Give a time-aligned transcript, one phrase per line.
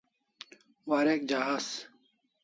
[0.87, 1.67] Warek jahaz